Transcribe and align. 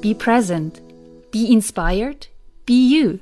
Be 0.00 0.14
present. 0.14 0.80
Be 1.30 1.52
inspired. 1.52 2.28
Be 2.64 2.72
you. 2.72 3.18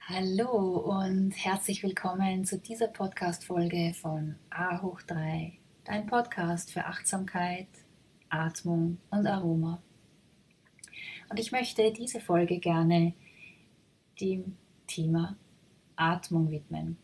Hallo 0.00 0.78
und 0.78 1.30
herzlich 1.36 1.84
willkommen 1.84 2.44
zu 2.44 2.58
dieser 2.58 2.88
Podcast-Folge 2.88 3.94
von 3.94 4.34
A 4.50 4.82
hoch 4.82 5.00
3, 5.02 5.52
dein 5.84 6.06
Podcast 6.06 6.72
für 6.72 6.84
Achtsamkeit, 6.84 7.68
Atmung 8.28 8.98
und 9.10 9.24
Aroma. 9.28 9.80
Und 11.30 11.38
ich 11.38 11.52
möchte 11.52 11.92
diese 11.92 12.18
Folge 12.18 12.58
gerne 12.58 13.14
dem 14.20 14.56
Thema 14.88 15.36
Atmung 15.94 16.50
widmen. 16.50 16.96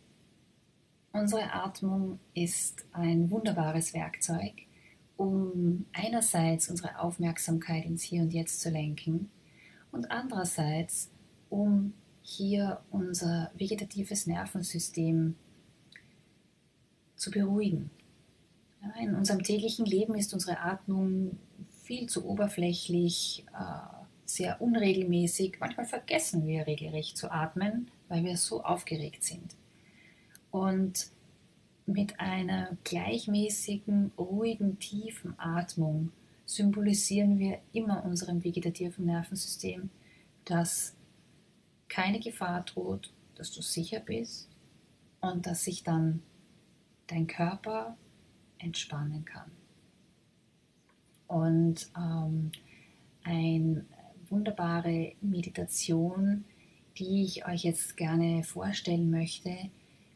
Unsere 1.12 1.52
Atmung 1.52 2.18
ist 2.34 2.84
ein 2.90 3.30
wunderbares 3.30 3.94
Werkzeug, 3.94 4.62
um 5.16 5.86
einerseits 5.92 6.68
unsere 6.68 6.98
Aufmerksamkeit 6.98 7.84
ins 7.84 8.02
Hier 8.02 8.22
und 8.22 8.32
Jetzt 8.32 8.60
zu 8.60 8.70
lenken 8.70 9.30
und 9.92 10.10
andererseits, 10.10 11.10
um 11.50 11.94
hier 12.22 12.80
unser 12.90 13.50
vegetatives 13.54 14.26
Nervensystem 14.26 15.36
zu 17.16 17.30
beruhigen. 17.30 17.90
Ja, 18.82 19.02
in 19.02 19.14
unserem 19.14 19.42
täglichen 19.42 19.86
Leben 19.86 20.14
ist 20.14 20.32
unsere 20.34 20.58
Atmung 20.58 21.38
viel 21.82 22.08
zu 22.08 22.26
oberflächlich, 22.26 23.44
äh, 23.52 24.04
sehr 24.24 24.60
unregelmäßig. 24.60 25.58
Manchmal 25.60 25.86
vergessen 25.86 26.46
wir 26.46 26.66
regelrecht 26.66 27.16
zu 27.16 27.30
atmen, 27.30 27.90
weil 28.08 28.24
wir 28.24 28.36
so 28.36 28.64
aufgeregt 28.64 29.22
sind. 29.22 29.54
Und 30.50 31.10
mit 31.86 32.18
einer 32.18 32.76
gleichmäßigen, 32.84 34.12
ruhigen, 34.16 34.78
tiefen 34.78 35.38
Atmung 35.38 36.12
symbolisieren 36.46 37.38
wir 37.38 37.60
immer 37.72 38.04
unserem 38.04 38.42
vegetativen 38.42 39.06
Nervensystem, 39.06 39.90
dass 40.44 40.94
keine 41.88 42.20
Gefahr 42.20 42.62
droht, 42.62 43.12
dass 43.34 43.52
du 43.52 43.62
sicher 43.62 44.00
bist 44.00 44.48
und 45.20 45.46
dass 45.46 45.64
sich 45.64 45.82
dann 45.82 46.22
dein 47.06 47.26
Körper 47.26 47.96
entspannen 48.58 49.24
kann. 49.24 49.50
Und 51.26 51.90
ähm, 51.96 52.52
eine 53.24 53.84
wunderbare 54.28 55.14
Meditation, 55.20 56.44
die 56.98 57.24
ich 57.24 57.46
euch 57.46 57.64
jetzt 57.64 57.96
gerne 57.96 58.44
vorstellen 58.44 59.10
möchte, 59.10 59.70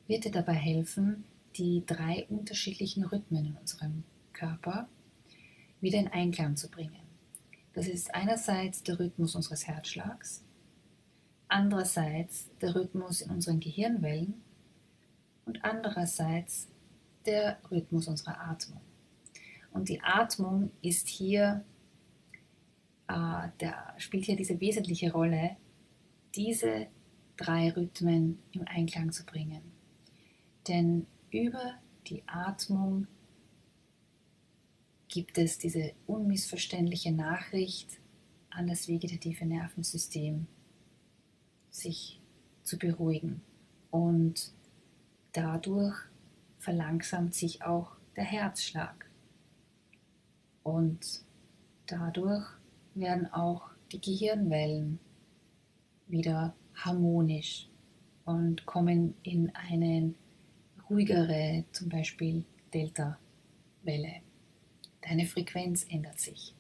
wird 0.07 0.25
dir 0.25 0.31
dabei 0.31 0.55
helfen, 0.55 1.25
die 1.59 1.83
drei 1.85 2.27
unterschiedlichen 2.29 3.05
Rhythmen 3.05 3.45
in 3.45 3.57
unserem 3.57 4.05
Körper 4.33 4.89
wieder 5.81 5.99
in 5.99 6.09
Einklang 6.09 6.57
zu 6.57 6.71
bringen. 6.71 7.03
Das 7.75 7.87
ist 7.87 8.15
einerseits 8.15 8.83
der 8.83 8.99
Rhythmus 8.99 9.35
unseres 9.35 9.67
Herzschlags, 9.67 10.45
andererseits 11.49 12.49
der 12.61 12.75
Rhythmus 12.75 13.21
in 13.21 13.31
unseren 13.31 13.61
Gehirnwellen 13.61 14.35
und 15.45 15.65
andererseits 15.65 16.69
der 17.27 17.59
Rhythmus 17.71 18.09
unserer 18.09 18.41
Atmung. 18.41 18.81
Und 19.73 19.89
die 19.89 20.01
Atmung 20.03 20.71
ist 20.83 21.09
hier, 21.09 21.65
äh, 23.09 23.49
der, 23.61 23.95
spielt 23.99 24.25
hier 24.25 24.37
diese 24.37 24.61
wesentliche 24.61 25.13
Rolle, 25.13 25.57
diese 26.35 26.87
drei 27.37 27.71
Rhythmen 27.71 28.39
im 28.53 28.67
Einklang 28.67 29.13
zu 29.13 29.25
bringen. 29.25 29.63
Denn 30.67 31.07
über 31.31 31.75
die 32.07 32.23
Atmung 32.27 33.07
gibt 35.09 35.39
es 35.39 35.59
diese 35.59 35.93
unmissverständliche 36.07 37.13
Nachricht 37.13 37.99
an 38.51 38.67
das 38.67 38.89
vegetative 38.89 39.47
Nervensystem, 39.47 40.47
sich 41.71 42.21
zu 42.63 42.79
beruhigen. 42.79 43.41
Und 43.91 44.53
dadurch 45.33 45.97
verlangsamt 46.59 47.35
sich 47.35 47.63
auch 47.63 47.93
der 48.17 48.25
Herzschlag. 48.25 49.09
Und 50.63 51.23
dadurch 51.87 52.47
werden 52.95 53.33
auch 53.33 53.71
die 53.93 54.01
Gehirnwellen 54.01 54.99
wieder 56.09 56.55
harmonisch 56.75 57.69
und 58.25 58.67
kommen 58.67 59.15
in 59.23 59.55
einen 59.55 60.15
ruhigere, 60.91 61.65
zum 61.73 61.89
Beispiel 61.89 62.45
Delta-Welle. 62.73 64.23
Deine 65.03 65.27
Frequenz 65.27 65.87
ändert 65.89 66.19
sich. 66.21 66.55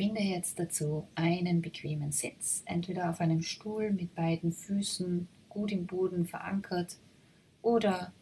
Finde 0.00 0.22
jetzt 0.22 0.58
dazu 0.58 1.08
einen 1.14 1.60
bequemen 1.60 2.10
Sitz, 2.10 2.62
entweder 2.64 3.10
auf 3.10 3.20
einem 3.20 3.42
Stuhl 3.42 3.90
mit 3.90 4.14
beiden 4.14 4.52
Füßen 4.52 5.28
gut 5.48 5.72
im 5.72 5.86
Boden 5.86 6.26
verankert 6.26 6.96
oder 7.60 8.12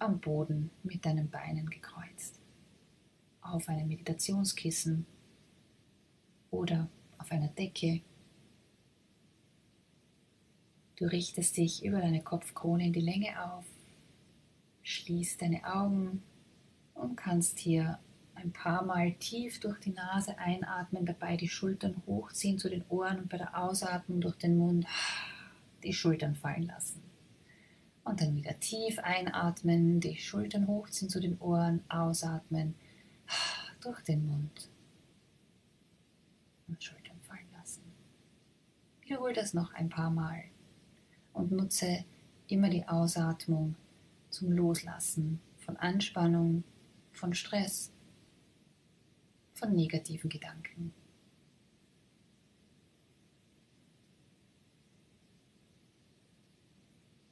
am 0.00 0.18
Boden 0.18 0.70
mit 0.82 1.06
deinen 1.06 1.30
Beinen 1.30 1.70
gekreuzt. 1.70 2.40
Auf 3.40 3.68
einem 3.68 3.88
Meditationskissen 3.88 5.06
oder 6.50 6.88
auf 7.18 7.30
einer 7.30 7.48
Decke 7.48 8.00
Du 10.98 11.04
richtest 11.04 11.56
dich 11.56 11.84
über 11.84 12.00
deine 12.00 12.24
Kopfkrone 12.24 12.86
in 12.86 12.92
die 12.92 13.00
Länge 13.00 13.40
auf, 13.40 13.64
schließt 14.82 15.40
deine 15.40 15.62
Augen 15.64 16.24
und 16.94 17.14
kannst 17.14 17.60
hier 17.60 18.00
ein 18.34 18.52
paar 18.52 18.84
Mal 18.84 19.12
tief 19.12 19.60
durch 19.60 19.78
die 19.78 19.92
Nase 19.92 20.36
einatmen, 20.38 21.06
dabei 21.06 21.36
die 21.36 21.48
Schultern 21.48 22.02
hochziehen 22.04 22.58
zu 22.58 22.68
den 22.68 22.84
Ohren 22.88 23.20
und 23.20 23.28
bei 23.28 23.38
der 23.38 23.56
Ausatmung 23.56 24.20
durch 24.20 24.34
den 24.38 24.58
Mund 24.58 24.86
die 25.84 25.92
Schultern 25.92 26.34
fallen 26.34 26.66
lassen. 26.66 27.00
Und 28.02 28.20
dann 28.20 28.34
wieder 28.34 28.58
tief 28.58 28.98
einatmen, 28.98 30.00
die 30.00 30.16
Schultern 30.16 30.66
hochziehen 30.66 31.10
zu 31.10 31.20
den 31.20 31.38
Ohren, 31.38 31.80
ausatmen 31.88 32.74
durch 33.80 34.00
den 34.00 34.26
Mund 34.26 34.68
und 36.66 36.82
Schultern 36.82 37.20
fallen 37.20 37.52
lassen. 37.56 37.82
Wiederhol 39.02 39.32
das 39.32 39.54
noch 39.54 39.72
ein 39.74 39.90
paar 39.90 40.10
Mal 40.10 40.42
und 41.38 41.52
nutze 41.52 42.04
immer 42.48 42.68
die 42.68 42.86
Ausatmung 42.88 43.76
zum 44.28 44.50
Loslassen 44.50 45.40
von 45.58 45.76
Anspannung, 45.76 46.64
von 47.12 47.32
Stress, 47.32 47.92
von 49.54 49.72
negativen 49.74 50.28
Gedanken. 50.28 50.92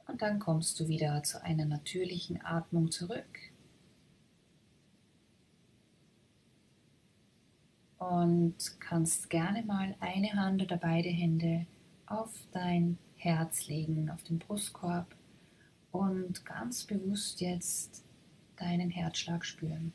Und 0.07 0.21
dann 0.21 0.39
kommst 0.39 0.79
du 0.79 0.87
wieder 0.87 1.21
zu 1.23 1.43
einer 1.43 1.65
natürlichen 1.65 2.43
Atmung 2.43 2.89
zurück. 2.91 3.51
Und 7.97 8.55
kannst 8.79 9.29
gerne 9.29 9.63
mal 9.63 9.95
eine 9.99 10.31
Hand 10.33 10.61
oder 10.61 10.77
beide 10.77 11.09
Hände 11.09 11.67
auf 12.05 12.31
dein 12.53 12.97
Herz 13.17 13.67
legen, 13.67 14.09
auf 14.09 14.23
den 14.23 14.39
Brustkorb 14.39 15.15
und 15.91 16.45
ganz 16.45 16.85
bewusst 16.85 17.41
jetzt 17.41 18.05
deinen 18.55 18.89
Herzschlag 18.89 19.43
spüren. 19.43 19.93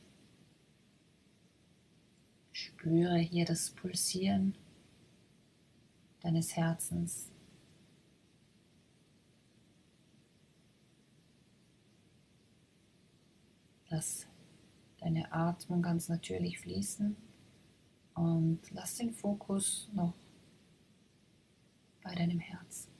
Spür 2.52 2.72
Spüre 2.82 3.16
hier 3.18 3.44
das 3.44 3.70
Pulsieren 3.70 4.56
deines 6.20 6.56
Herzens. 6.56 7.30
Lass 13.88 14.26
deine 14.98 15.32
Atmung 15.32 15.80
ganz 15.82 16.08
natürlich 16.08 16.58
fließen 16.58 17.16
und 18.14 18.60
lass 18.70 18.96
den 18.96 19.12
Fokus 19.12 19.88
noch 19.92 20.14
bei 22.02 22.14
deinem 22.14 22.40
Herz. 22.40 22.91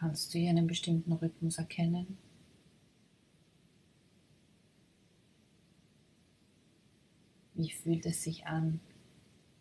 Kannst 0.00 0.32
du 0.32 0.38
hier 0.38 0.48
einen 0.48 0.66
bestimmten 0.66 1.12
Rhythmus 1.12 1.58
erkennen? 1.58 2.16
Wie 7.52 7.70
fühlt 7.70 8.06
es 8.06 8.22
sich 8.22 8.46
an? 8.46 8.80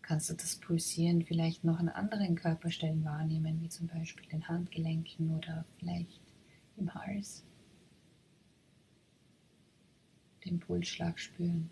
Kannst 0.01 0.29
du 0.29 0.35
das 0.35 0.55
Pulsieren 0.55 1.25
vielleicht 1.25 1.65
noch 1.65 1.77
an 1.77 1.89
anderen 1.89 2.35
Körperstellen 2.35 3.03
wahrnehmen, 3.03 3.61
wie 3.61 3.67
zum 3.67 3.87
Beispiel 3.87 4.29
den 4.29 4.47
Handgelenken 4.47 5.35
oder 5.35 5.65
vielleicht 5.77 6.21
im 6.77 6.93
Hals? 6.93 7.43
Den 10.45 10.61
Pulsschlag 10.61 11.19
spüren. 11.19 11.69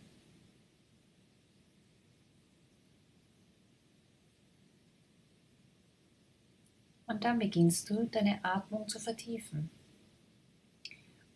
Und 7.07 7.23
dann 7.23 7.39
beginnst 7.39 7.89
du 7.89 8.05
deine 8.05 8.43
Atmung 8.43 8.87
zu 8.87 8.99
vertiefen. 8.99 9.69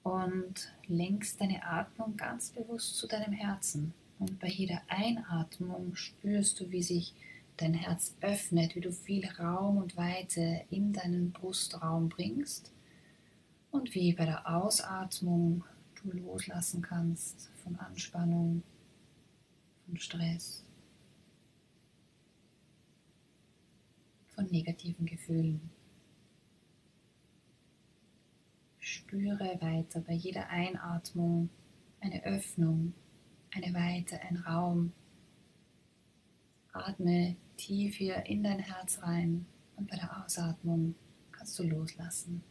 Und 0.03 0.71
lenkst 0.87 1.39
deine 1.39 1.63
Atmung 1.65 2.17
ganz 2.17 2.51
bewusst 2.51 2.97
zu 2.97 3.07
deinem 3.07 3.31
Herzen. 3.31 3.93
Und 4.19 4.39
bei 4.39 4.47
jeder 4.47 4.81
Einatmung 4.87 5.95
spürst 5.95 6.59
du, 6.59 6.69
wie 6.71 6.83
sich 6.83 7.13
dein 7.57 7.73
Herz 7.73 8.15
öffnet, 8.21 8.75
wie 8.75 8.81
du 8.81 8.91
viel 8.91 9.25
Raum 9.39 9.77
und 9.77 9.95
Weite 9.95 10.65
in 10.69 10.91
deinen 10.91 11.31
Brustraum 11.31 12.09
bringst. 12.09 12.71
Und 13.71 13.95
wie 13.95 14.13
bei 14.13 14.25
der 14.25 14.47
Ausatmung 14.47 15.63
du 16.01 16.11
loslassen 16.11 16.81
kannst 16.81 17.49
von 17.63 17.77
Anspannung, 17.77 18.63
von 19.85 19.97
Stress, 19.97 20.65
von 24.41 24.49
negativen 24.49 25.05
Gefühlen. 25.05 25.69
Spüre 28.79 29.61
weiter 29.61 30.01
bei 30.01 30.13
jeder 30.13 30.49
Einatmung 30.49 31.49
eine 31.99 32.23
Öffnung 32.25 32.93
eine 33.53 33.73
Weite, 33.73 34.19
ein 34.21 34.37
Raum. 34.37 34.93
Atme 36.71 37.35
tief 37.57 37.97
hier 37.97 38.25
in 38.25 38.43
dein 38.43 38.59
Herz 38.59 38.99
rein 39.03 39.45
und 39.75 39.89
bei 39.89 39.97
der 39.97 40.23
Ausatmung 40.23 40.95
kannst 41.31 41.59
du 41.59 41.63
loslassen. 41.63 42.41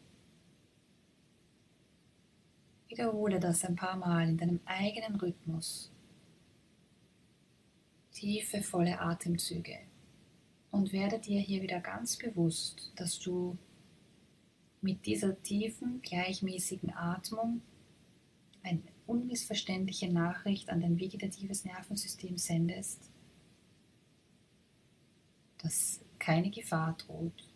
Wiederhole 2.88 3.40
das 3.40 3.64
ein 3.64 3.76
paar 3.76 3.96
Mal 3.96 4.28
in 4.28 4.36
deinem 4.36 4.60
eigenen 4.66 5.16
Rhythmus. 5.16 5.90
Tiefe, 8.12 8.62
volle 8.62 9.00
Atemzüge. 9.00 9.89
Und 10.70 10.92
werde 10.92 11.18
dir 11.18 11.40
hier 11.40 11.62
wieder 11.62 11.80
ganz 11.80 12.16
bewusst, 12.16 12.92
dass 12.96 13.18
du 13.18 13.58
mit 14.80 15.04
dieser 15.04 15.40
tiefen, 15.42 16.00
gleichmäßigen 16.02 16.94
Atmung 16.94 17.60
ein 18.62 18.82
unmissverständliche 19.06 20.12
Nachricht 20.12 20.70
an 20.70 20.80
dein 20.80 20.98
vegetatives 20.98 21.64
Nervensystem 21.64 22.36
sendest, 22.38 23.10
dass 25.58 26.00
keine 26.18 26.50
Gefahr 26.50 26.96
droht, 26.96 27.48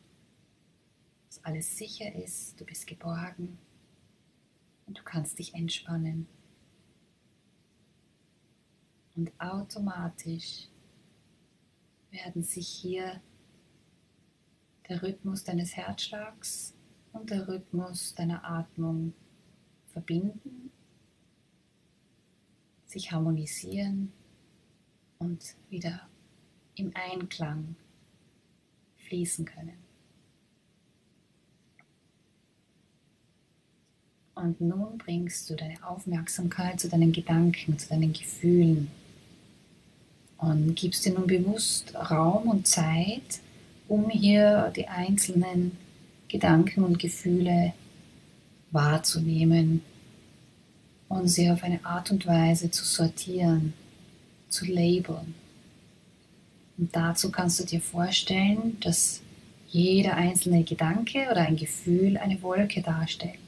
dass 1.27 1.45
alles 1.45 1.77
sicher 1.77 2.13
ist, 2.15 2.61
du 2.61 2.65
bist 2.65 2.87
geborgen 2.87 3.59
und 4.87 4.99
du 4.99 5.03
kannst 5.03 5.39
dich 5.39 5.55
entspannen. 5.55 6.27
Und 9.17 9.33
automatisch 9.39 10.69
werden 12.15 12.43
sich 12.43 12.69
hier 12.69 13.21
der 14.89 15.03
Rhythmus 15.03 15.45
deines 15.45 15.77
Herzschlags 15.77 16.75
und 17.13 17.31
der 17.31 17.49
Rhythmus 17.49 18.15
deiner 18.15 18.45
Atmung 18.45 19.13
verbinden 19.93 20.71
sich 22.87 23.11
harmonisieren 23.11 24.13
und 25.19 25.57
wieder 25.69 26.09
im 26.77 26.93
Einklang 26.95 27.75
fließen 29.09 29.45
können. 29.45 29.77
Und 34.37 34.61
nun 34.61 34.99
bringst 34.99 35.51
du 35.51 35.57
deine 35.57 35.85
Aufmerksamkeit 35.87 36.81
zu 36.81 36.89
deinen 36.89 37.13
Gedanken, 37.13 37.79
zu 37.79 37.89
deinen 37.89 38.13
Gefühlen 38.13 38.91
und 40.39 40.75
gibst 40.75 41.05
dir 41.05 41.15
nun 41.15 41.27
bewusst 41.27 41.95
Raum 41.95 42.49
und 42.49 42.67
Zeit, 42.67 43.41
um 43.89 44.11
hier 44.11 44.73
die 44.75 44.89
einzelnen 44.89 45.77
Gedanken 46.29 46.85
und 46.85 46.99
Gefühle 46.99 47.73
wahrzunehmen 48.71 49.83
und 51.09 51.29
sie 51.29 51.51
auf 51.51 51.63
eine 51.63 51.85
Art 51.85 52.11
und 52.11 52.27
Weise 52.27 52.71
zu 52.71 52.85
sortieren, 52.85 53.73
zu 54.49 54.65
labeln. 54.65 55.35
Und 56.77 56.95
dazu 56.95 57.31
kannst 57.31 57.61
du 57.61 57.65
dir 57.65 57.81
vorstellen, 57.81 58.79
dass 58.81 59.21
jeder 59.69 60.17
einzelne 60.17 60.65
Gedanke 60.65 61.29
oder 61.31 61.43
ein 61.43 61.57
Gefühl 61.57 62.17
eine 62.17 62.43
Wolke 62.43 62.83
darstellt. 62.83 63.39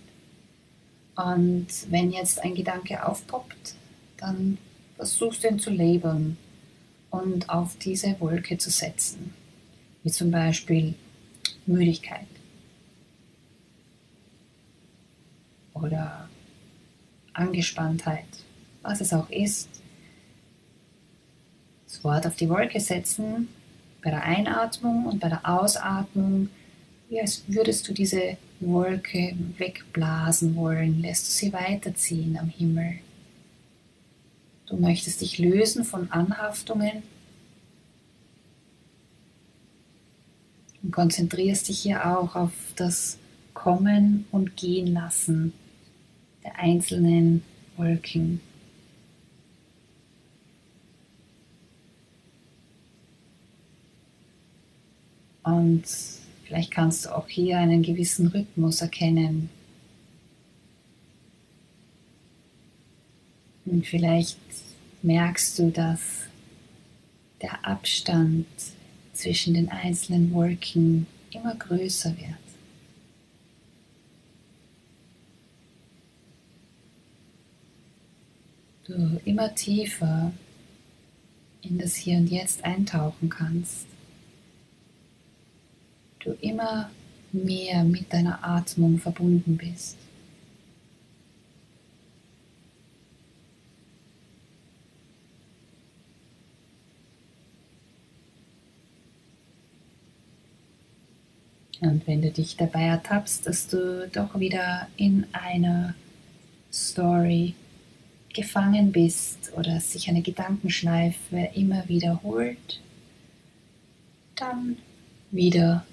Und 1.16 1.66
wenn 1.88 2.12
jetzt 2.12 2.42
ein 2.44 2.54
Gedanke 2.54 3.06
aufpoppt, 3.06 3.74
dann 4.18 4.58
versuchst 4.96 5.44
du 5.44 5.48
ihn 5.48 5.58
zu 5.58 5.70
labeln 5.70 6.36
und 7.16 7.48
auf 7.48 7.76
diese 7.78 8.18
Wolke 8.20 8.58
zu 8.58 8.70
setzen. 8.70 9.34
Wie 10.02 10.10
zum 10.10 10.30
Beispiel 10.30 10.94
Müdigkeit 11.66 12.26
oder 15.74 16.28
Angespanntheit, 17.32 18.26
was 18.82 19.00
es 19.00 19.12
auch 19.12 19.28
ist. 19.30 19.68
Das 21.86 22.02
Wort 22.04 22.26
auf 22.26 22.36
die 22.36 22.48
Wolke 22.48 22.80
setzen, 22.80 23.48
bei 24.02 24.10
der 24.10 24.22
Einatmung 24.22 25.06
und 25.06 25.20
bei 25.20 25.28
der 25.28 25.46
Ausatmung, 25.48 26.48
wie 27.08 27.20
als 27.20 27.42
würdest 27.46 27.88
du 27.88 27.92
diese 27.92 28.36
Wolke 28.60 29.34
wegblasen 29.58 30.56
wollen, 30.56 31.02
lässt 31.02 31.26
du 31.26 31.32
sie 31.32 31.52
weiterziehen 31.52 32.38
am 32.38 32.48
Himmel. 32.48 33.00
Du 34.66 34.76
möchtest 34.76 35.20
dich 35.20 35.38
lösen 35.38 35.84
von 35.84 36.10
Anhaftungen 36.10 37.02
und 40.82 40.90
konzentrierst 40.90 41.68
dich 41.68 41.78
hier 41.78 42.18
auch 42.18 42.34
auf 42.34 42.52
das 42.74 43.18
Kommen 43.54 44.26
und 44.32 44.56
Gehen 44.56 44.88
lassen 44.88 45.52
der 46.42 46.58
einzelnen 46.58 47.42
Wolken. 47.76 48.40
Und 55.42 55.84
vielleicht 56.44 56.72
kannst 56.72 57.04
du 57.04 57.16
auch 57.16 57.28
hier 57.28 57.58
einen 57.58 57.82
gewissen 57.82 58.26
Rhythmus 58.26 58.82
erkennen. 58.82 59.48
Und 63.76 63.86
vielleicht 63.86 64.38
merkst 65.02 65.58
du, 65.58 65.70
dass 65.70 66.00
der 67.42 67.66
Abstand 67.66 68.46
zwischen 69.12 69.52
den 69.52 69.68
einzelnen 69.68 70.32
Wolken 70.32 71.06
immer 71.30 71.54
größer 71.54 72.16
wird. 72.16 72.46
du 78.86 79.20
immer 79.26 79.54
tiefer 79.54 80.32
in 81.60 81.76
das 81.76 81.96
Hier 81.96 82.16
und 82.16 82.28
Jetzt 82.28 82.64
eintauchen 82.64 83.28
kannst. 83.28 83.86
Du 86.20 86.30
immer 86.40 86.88
mehr 87.30 87.84
mit 87.84 88.10
deiner 88.10 88.42
Atmung 88.42 88.98
verbunden 88.98 89.58
bist. 89.58 89.98
Und 101.80 102.06
wenn 102.06 102.22
du 102.22 102.30
dich 102.30 102.56
dabei 102.56 102.84
ertappst, 102.86 103.46
dass 103.46 103.68
du 103.68 104.08
doch 104.08 104.38
wieder 104.38 104.88
in 104.96 105.26
einer 105.32 105.94
Story 106.72 107.54
gefangen 108.32 108.92
bist 108.92 109.52
oder 109.56 109.80
sich 109.80 110.08
eine 110.08 110.22
Gedankenschleife 110.22 111.50
immer 111.54 111.88
wiederholt, 111.88 112.80
dann 114.36 114.76
wieder 115.30 115.84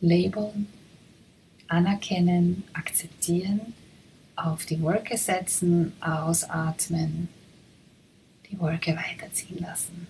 labeln, 0.00 0.68
anerkennen, 1.66 2.64
akzeptieren, 2.72 3.74
auf 4.36 4.64
die 4.64 4.80
Wolke 4.80 5.16
setzen, 5.16 5.92
ausatmen, 6.00 7.28
die 8.48 8.58
Wolke 8.58 8.96
weiterziehen 8.96 9.58
lassen. 9.58 10.06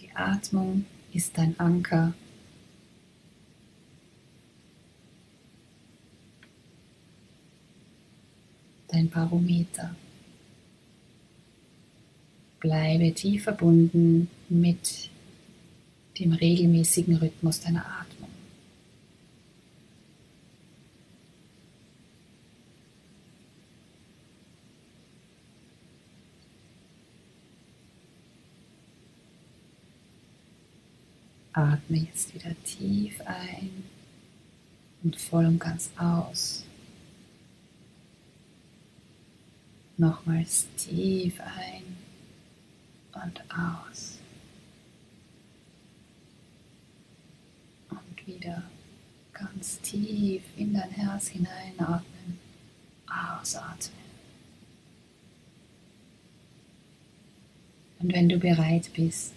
Die 0.00 0.10
Atmung 0.14 0.84
ist 1.12 1.36
dein 1.36 1.58
Anker 1.58 2.12
dein 8.88 9.08
Barometer. 9.08 9.94
Bleibe 12.60 13.14
tief 13.14 13.44
verbunden 13.44 14.28
mit 14.48 15.10
dem 16.18 16.32
regelmäßigen 16.32 17.16
Rhythmus 17.16 17.60
deiner 17.60 17.86
Atmung. 17.86 18.17
Atme 31.58 31.96
jetzt 31.96 32.32
wieder 32.32 32.54
tief 32.62 33.20
ein 33.24 33.82
und 35.02 35.16
voll 35.16 35.44
und 35.44 35.58
ganz 35.58 35.90
aus. 35.96 36.64
Nochmals 39.96 40.68
tief 40.76 41.40
ein 41.40 41.96
und 43.24 43.42
aus. 43.50 44.18
Und 47.90 48.26
wieder 48.28 48.62
ganz 49.32 49.80
tief 49.80 50.44
in 50.56 50.74
dein 50.74 50.90
Herz 50.90 51.26
hineinatmen, 51.26 52.38
ausatmen. 53.08 53.98
Und 57.98 58.12
wenn 58.12 58.28
du 58.28 58.38
bereit 58.38 58.90
bist, 58.94 59.32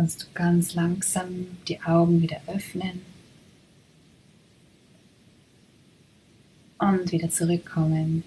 kannst 0.00 0.22
du 0.22 0.26
ganz 0.32 0.72
langsam 0.72 1.46
die 1.68 1.78
Augen 1.82 2.22
wieder 2.22 2.40
öffnen 2.46 3.02
und 6.78 7.12
wieder 7.12 7.28
zurückkommen 7.28 8.24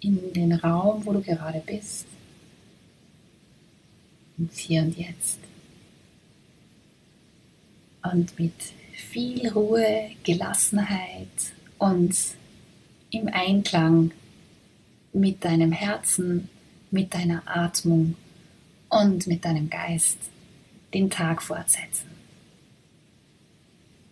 in 0.00 0.32
den 0.32 0.54
Raum, 0.54 1.04
wo 1.04 1.12
du 1.12 1.20
gerade 1.20 1.62
bist, 1.66 2.06
ins 4.38 4.56
Hier 4.56 4.80
und 4.80 4.96
Jetzt. 4.96 5.38
Und 8.02 8.38
mit 8.38 8.54
viel 8.94 9.50
Ruhe, 9.50 10.12
Gelassenheit 10.24 11.52
und 11.76 12.16
im 13.10 13.28
Einklang 13.28 14.12
mit 15.12 15.44
deinem 15.44 15.72
Herzen, 15.72 16.48
mit 16.90 17.12
deiner 17.12 17.42
Atmung 17.44 18.16
und 18.92 19.26
mit 19.26 19.44
deinem 19.44 19.68
Geist 19.68 20.18
den 20.94 21.10
Tag 21.10 21.42
fortsetzen. 21.42 22.10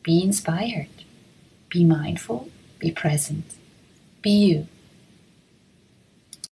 Be 0.03 0.23
inspired. 0.23 0.89
Be 1.73 1.85
mindful, 1.85 2.49
be 2.81 2.91
present, 2.91 3.45
be 4.23 4.31
you. 4.31 4.67